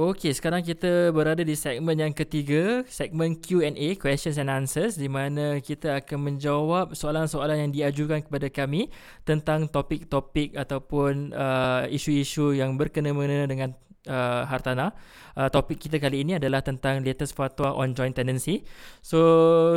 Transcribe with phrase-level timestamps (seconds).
[0.00, 5.60] Okey, sekarang kita berada di segmen yang ketiga, segmen Q&A, questions and answers di mana
[5.60, 8.88] kita akan menjawab soalan-soalan yang diajukan kepada kami
[9.28, 13.76] tentang topik-topik ataupun uh, isu-isu yang berkena-mena dengan
[14.08, 14.96] uh, hartanah.
[15.36, 18.64] Uh, topik kita kali ini adalah tentang latest fatwa on joint tenancy.
[19.04, 19.20] So,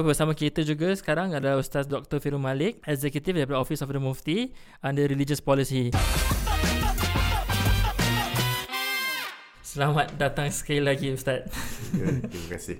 [0.07, 2.23] bersama kita juga sekarang adalah Ustaz Dr.
[2.23, 5.91] Firul Malik, Executive daripada Office of the Mufti under Religious Policy.
[9.73, 11.49] Selamat datang sekali lagi Ustaz.
[11.89, 12.77] Terima kasih.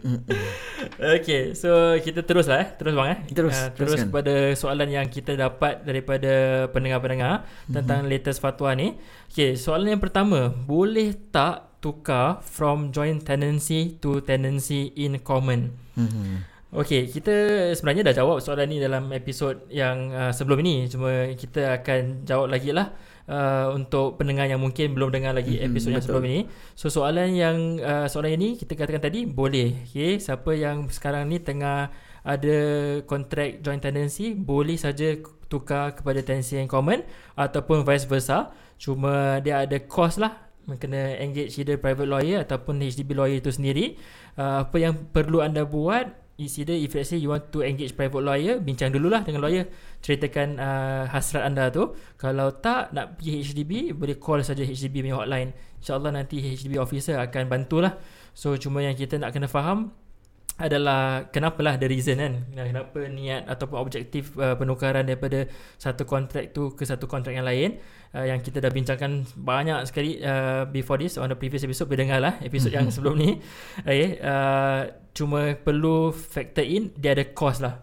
[1.18, 2.70] okay, so kita terus lah eh.
[2.78, 3.20] Terus bang eh.
[3.34, 4.14] Terus, Uh, terus teruskan.
[4.14, 8.94] kepada soalan yang kita dapat daripada pendengar-pendengar tentang latest fatwa ni.
[9.26, 10.54] Okay, soalan yang pertama.
[10.54, 15.74] Boleh tak tukar from joint tenancy to tenancy in common?
[15.98, 16.46] Hmm.
[16.74, 17.34] Okey, kita
[17.78, 20.90] sebenarnya dah jawab soalan ni dalam episod yang uh, sebelum ini.
[20.90, 22.90] Cuma kita akan jawab lagi lah
[23.30, 26.18] uh, untuk pendengar yang mungkin belum dengar lagi Mhm, episod yang betul.
[26.18, 26.42] sebelum ini.
[26.74, 29.86] So soalan yang uh, soalan ini kita katakan tadi boleh.
[29.86, 31.94] Okey, siapa yang sekarang ni tengah
[32.26, 32.58] ada
[33.06, 35.14] kontrak joint tenancy boleh saja
[35.54, 37.06] tukar kepada tenancy yang common
[37.38, 38.50] ataupun vice versa.
[38.82, 40.42] Cuma dia ada cost lah
[40.82, 43.94] kena engage either private lawyer ataupun HDB lawyer itu sendiri.
[44.34, 47.94] Uh, apa yang perlu anda buat is either if let's say you want to engage
[47.94, 49.70] private lawyer, bincang dululah dengan lawyer,
[50.02, 51.94] ceritakan uh, hasrat anda tu.
[52.18, 55.54] Kalau tak nak pergi HDB, boleh call saja HDB punya hotline.
[55.78, 57.94] InsyaAllah nanti HDB officer akan bantulah.
[58.34, 59.94] So cuma yang kita nak kena faham
[60.62, 62.34] adalah kenapalah the reason kan?
[62.54, 65.50] Kenapa niat ataupun objektif uh, penukaran daripada
[65.82, 67.82] satu kontrak tu ke satu kontrak yang lain?
[68.14, 72.06] Uh, yang kita dah bincangkan banyak sekali uh, before this on the previous episode boleh
[72.06, 73.42] dengar lah episode yang sebelum ni.
[73.82, 77.82] Okay, uh, cuma perlu factor in dia ada cost lah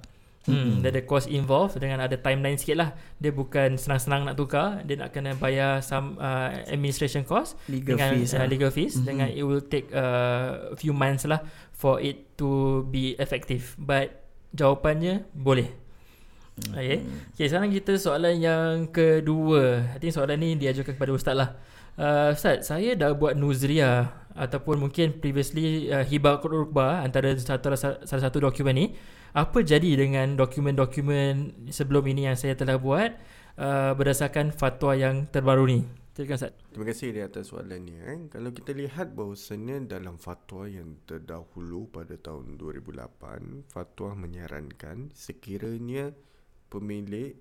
[0.49, 2.97] Hmm, dia ada cost involved dengan ada timeline sikit lah.
[3.21, 8.17] Dia bukan senang-senang nak tukar Dia nak kena bayar some uh, administration cost Legal dengan
[8.17, 8.49] fees uh, lah.
[8.49, 9.05] legal fees Mhm.
[9.05, 11.45] dengan it will take uh, a few months lah
[11.77, 12.49] for it to
[12.89, 13.77] be effective.
[13.77, 14.17] But
[14.57, 15.69] jawapannya boleh.
[16.73, 17.05] Okay.
[17.33, 19.93] okay sekarang kita soalan yang kedua.
[19.93, 21.57] I think soalan ni diajukan kepada Ustaz lah
[21.99, 28.05] uh, Ustaz saya dah buat nuzriah ataupun mungkin previously uh, hibah kurba antara satu salah
[28.07, 28.87] satu dokumen ni
[29.35, 33.15] apa jadi dengan dokumen-dokumen sebelum ini yang saya telah buat
[33.59, 35.81] uh, berdasarkan fatwa yang terbaru ni
[36.15, 37.99] silakan Ustaz Terima kasih di atas soalan ni.
[37.99, 38.31] Eh.
[38.31, 46.15] Kalau kita lihat bahawasanya dalam fatwa yang terdahulu pada tahun 2008, fatwa menyarankan sekiranya
[46.71, 47.35] pemilik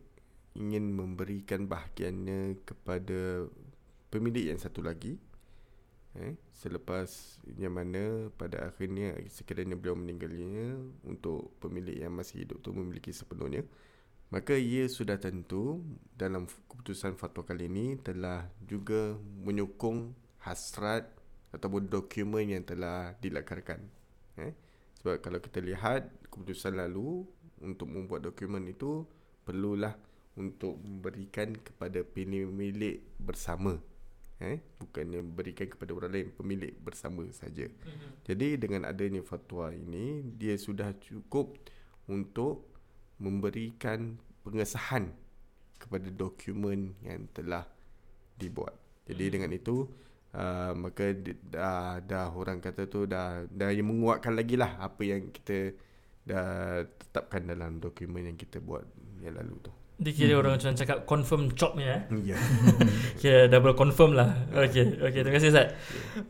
[0.57, 3.45] ingin memberikan bahagiannya kepada
[4.09, 5.17] pemilik yang satu lagi,
[6.17, 12.73] eh, selepas yang mana pada akhirnya sekiranya beliau meninggalnya untuk pemilik yang masih hidup tu
[12.73, 13.65] memiliki sepenuhnya,
[14.29, 15.81] Maka ia sudah tentu
[16.13, 20.13] dalam keputusan fatwa kali ini telah juga menyokong
[20.45, 21.09] hasrat
[21.49, 23.81] ataupun dokumen yang telah dilakarkan.
[24.37, 24.53] Eh?
[25.01, 27.25] Sebab kalau kita lihat keputusan lalu
[27.65, 29.01] untuk membuat dokumen itu
[29.41, 29.97] perlulah
[30.37, 33.81] untuk memberikan kepada pemilik bersama.
[34.39, 34.63] Eh?
[34.79, 37.67] Bukannya berikan kepada orang lain, pemilik bersama saja.
[38.23, 41.59] Jadi dengan adanya fatwa ini dia sudah cukup
[42.07, 42.63] untuk
[43.19, 44.15] memberikan
[44.47, 45.11] pengesahan
[45.75, 47.67] kepada dokumen yang telah
[48.39, 48.75] dibuat.
[49.07, 49.33] Jadi hmm.
[49.35, 49.75] dengan itu
[50.35, 51.11] uh, maka
[51.51, 55.75] dah dah orang kata tu dah dah yang menguatkan lagi lah apa yang kita
[56.23, 58.85] dah tetapkan dalam dokumen yang kita buat
[59.19, 59.73] yang lalu tu.
[59.99, 60.39] Dia kira hmm.
[60.39, 62.07] orang macam cakap confirm chop ni eh.
[62.23, 62.39] Ya.
[63.21, 64.31] Kira double confirm lah.
[64.55, 65.75] Okey, okey terima kasih Ustaz.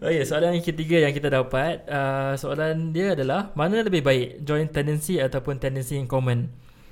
[0.02, 4.74] Okey, soalan yang ketiga yang kita dapat, uh, soalan dia adalah mana lebih baik, joint
[4.74, 6.50] tenancy ataupun tenancy in common?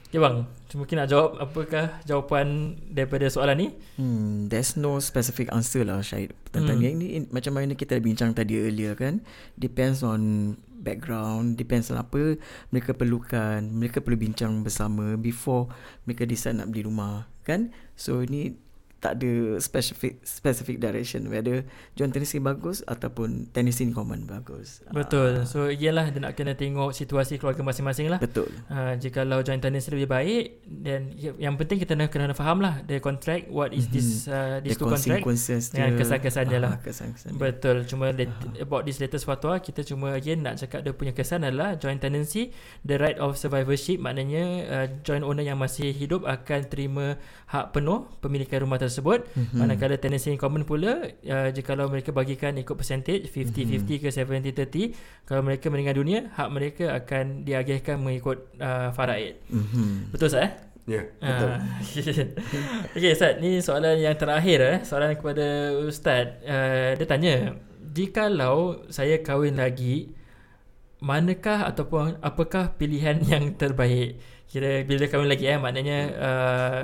[0.07, 3.67] Okay bang, mungkin nak jawab apakah jawapan daripada soalan ni?
[3.99, 6.95] Hmm, there's no specific answer lah Syahid tentang Hmm.
[6.95, 7.09] ni.
[7.17, 9.19] Ini Macam mana kita bincang tadi earlier kan.
[9.59, 10.53] Depends on
[10.87, 12.39] background, depends on apa
[12.71, 13.59] mereka perlukan.
[13.59, 15.67] Mereka perlu bincang bersama before
[16.07, 17.75] mereka decide nak beli rumah kan.
[17.99, 18.55] So ini
[18.97, 21.61] tak ada specific specific direction whether
[21.93, 24.81] joint tenancy bagus ataupun tenancy in common bagus.
[24.87, 25.41] Betul.
[25.41, 28.17] Ah, So iyalah dia nak kena tengok situasi keluarga masing-masing lah.
[28.17, 28.49] betul.
[28.65, 32.97] Uh, jikalau joint tenancy lebih baik dan yang penting kita nak kena faham lah the
[32.97, 35.99] contract what is this uh, The this two contract consequences dengan dia.
[35.99, 36.71] kesan-kesan dia lah.
[36.71, 37.39] Ah, Kesan-kesan dia.
[37.39, 41.43] Betul Cuma lat- about this latest fatwa Kita cuma again Nak cakap dia punya kesan
[41.43, 42.49] adalah Joint tenancy
[42.81, 48.07] The right of survivorship Maknanya uh, Joint owner yang masih hidup Akan terima Hak penuh
[48.17, 49.43] Pemilikan rumah tersebut Mhm.
[49.53, 49.59] hmm.
[49.59, 55.41] Manakala tenancy in common pula uh, Jikalau mereka bagikan Ikut percentage 50-50 ke 70-30 Kalau
[55.43, 60.11] mereka meninggal dunia Hak mereka akan Diagihkan mengikut uh, Faraid Mhm.
[60.11, 60.51] Betul Ustaz eh?
[60.87, 61.03] Ya.
[61.19, 61.49] Betul.
[61.59, 61.79] Ah,
[62.95, 64.77] okay Ustaz Ni soalan yang terakhir eh.
[64.87, 67.35] Soalan kepada Ustaz uh, Dia tanya
[67.97, 70.13] jikalau saya kahwin lagi
[71.01, 76.81] manakah ataupun apakah pilihan yang terbaik kira bila kahwin lagi eh maknanya uh,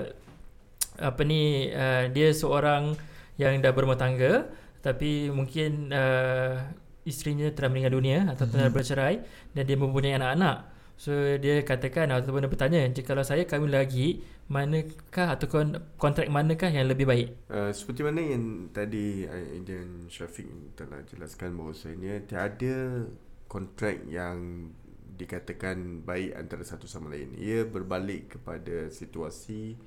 [0.97, 2.93] apa ni uh, dia seorang
[3.39, 4.45] yang dah berumah tangga
[4.83, 6.59] tapi mungkin uh,
[7.03, 8.75] isterinya telah meninggal dunia atau telah Mhm.
[8.75, 9.15] bercerai
[9.51, 11.11] dan dia mempunyai anak-anak so
[11.41, 17.07] dia katakan ataupun dia bertanya jika saya kahwin lagi manakah ataupun kontrak manakah yang lebih
[17.07, 23.07] baik Uh, seperti mana yang tadi Aiden Syafiq telah jelaskan bahawasanya tiada
[23.47, 24.69] kontrak yang
[25.13, 27.37] dikatakan baik antara satu sama lain.
[27.37, 29.77] Ia berbalik kepada situasi,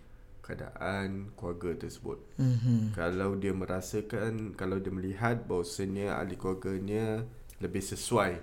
[0.47, 2.23] keadaan keluarga tersebut.
[2.39, 2.95] Mhm.
[2.95, 7.27] Kalau dia merasakan, kalau dia melihat bahawasanya ahli keluarganya
[7.59, 8.39] lebih sesuai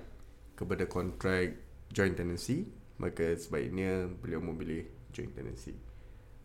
[0.60, 1.56] kepada kontrak
[1.96, 2.68] joint tenancy,
[3.00, 4.84] maka sebaiknya beliau memilih
[5.16, 5.74] joint tenancy.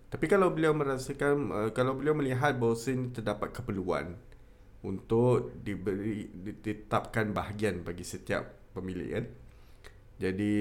[0.08, 4.16] Tapi kalau beliau merasakan, uh, kalau beliau melihat bahawasanya terdapat keperluan
[4.80, 9.26] untuk diberi ditetapkan bahagian bagi setiap pemilik kan.
[10.22, 10.54] Jadi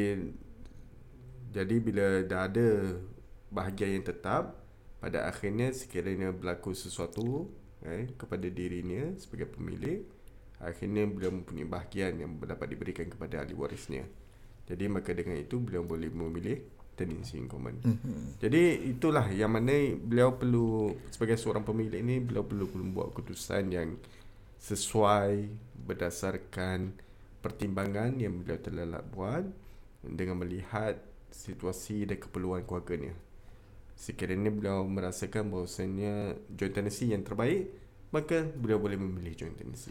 [1.53, 2.67] jadi bila dah ada
[3.47, 4.66] bahagian yang tetap
[4.97, 7.47] pada akhirnya sekiranya berlaku sesuatu
[7.85, 10.01] eh, kepada dirinya sebagai pemilik
[10.57, 14.05] akhirnya beliau mempunyai bahagian yang dapat diberikan kepada ahli warisnya.
[14.65, 16.59] Jadi maka dengan itu beliau boleh memilih
[16.97, 17.77] tenancy in common.
[17.85, 18.41] Mhm.
[18.41, 23.95] Jadi itulah yang mana beliau perlu sebagai seorang pemilik ni beliau perlu membuat keputusan yang
[24.57, 25.53] sesuai
[25.85, 26.97] berdasarkan
[27.45, 29.45] pertimbangan yang beliau telah buat
[30.01, 30.97] dengan melihat
[31.29, 33.13] situasi dan keperluan keluarganya.
[33.97, 37.73] Sekiranya beliau merasakan bahawasanya joint tenancy yang terbaik,
[38.13, 39.89] maka beliau boleh memilih joint tenancy.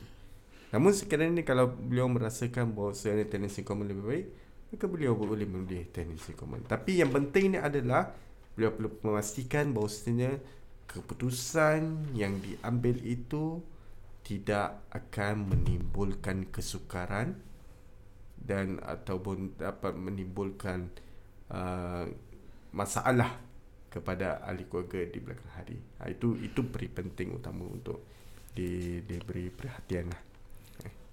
[0.70, 4.26] Namun sekiranya kalau beliau merasakan bahawasanya tenancy common lebih baik,
[4.70, 6.62] maka beliau boleh memilih tenancy common.
[6.62, 8.14] Tapi yang penting ni adalah
[8.55, 10.38] beliau perlu memastikan bahawasanya
[10.87, 13.59] keputusan yang diambil itu
[14.23, 17.38] tidak akan menimbulkan kesukaran
[18.38, 20.91] dan ataupun dapat menimbulkan
[21.50, 22.06] uh,
[22.75, 23.45] masalah
[23.96, 25.76] kepada ahli keluarga di belakang hari.
[26.04, 28.04] Ha, itu itu beri penting utama untuk
[28.52, 30.22] di, diberi perhatian lah.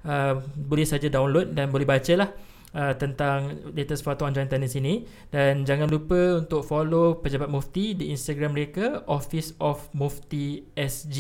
[0.03, 2.35] uh, boleh saja download dan boleh bacalah
[2.77, 7.97] uh, tentang latest fatwa on joint tenancy ni dan jangan lupa untuk follow pejabat mufti
[7.97, 11.19] di Instagram mereka Office of Mufti SG.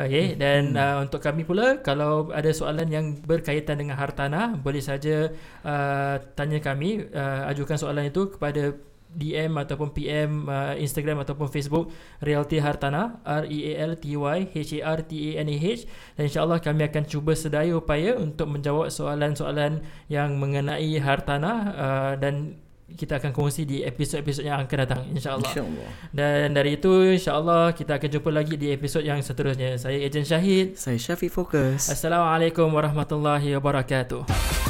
[0.00, 5.28] Okay, dan uh, untuk kami pula kalau ada soalan yang berkaitan dengan hartanah boleh saja
[5.64, 8.72] uh, tanya kami uh, ajukan soalan itu kepada
[9.10, 11.90] DM ataupun PM uh, Instagram ataupun Facebook
[12.22, 15.56] Realty Hartanah R E A L T Y H A R T A N A
[15.58, 22.12] H dan insyaallah kami akan cuba sedaya upaya untuk menjawab soalan-soalan yang mengenai hartanah uh,
[22.18, 22.58] dan
[22.96, 25.50] kita akan kongsi di episod-episod yang akan datang insyaallah.
[25.50, 25.90] InsyaAllah.
[26.10, 29.78] Dan dari itu insyaallah kita akan jumpa lagi di episod yang seterusnya.
[29.78, 30.74] Saya Ejen Syahid.
[30.74, 31.86] Saya Syafiq Fokus.
[31.86, 34.69] Assalamualaikum warahmatullahi wabarakatuh.